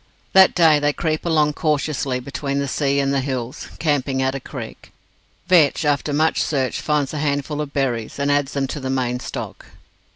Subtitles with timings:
[0.33, 4.39] That day they creep along cautiously between the sea and the hills, camping at a
[4.39, 4.91] creek.
[5.47, 9.19] Vetch, after much search, finds a handful of berries, and adds them to the main
[9.19, 9.67] stock.